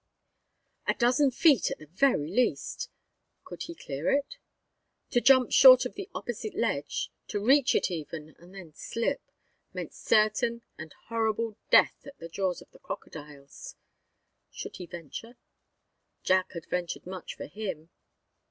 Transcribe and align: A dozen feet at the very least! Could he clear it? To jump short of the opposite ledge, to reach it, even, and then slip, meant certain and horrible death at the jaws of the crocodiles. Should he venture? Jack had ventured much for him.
A 0.87 0.95
dozen 0.95 1.29
feet 1.29 1.69
at 1.69 1.77
the 1.77 1.85
very 1.85 2.27
least! 2.27 2.89
Could 3.43 3.61
he 3.67 3.75
clear 3.75 4.09
it? 4.09 4.37
To 5.11 5.21
jump 5.21 5.51
short 5.51 5.85
of 5.85 5.93
the 5.93 6.09
opposite 6.15 6.55
ledge, 6.55 7.11
to 7.27 7.39
reach 7.39 7.75
it, 7.75 7.91
even, 7.91 8.35
and 8.39 8.55
then 8.55 8.73
slip, 8.73 9.21
meant 9.75 9.93
certain 9.93 10.63
and 10.75 10.91
horrible 11.09 11.55
death 11.69 12.01
at 12.07 12.17
the 12.17 12.29
jaws 12.29 12.63
of 12.63 12.71
the 12.71 12.79
crocodiles. 12.79 13.75
Should 14.49 14.77
he 14.77 14.87
venture? 14.87 15.37
Jack 16.23 16.53
had 16.53 16.65
ventured 16.65 17.05
much 17.05 17.35
for 17.35 17.45
him. 17.45 17.91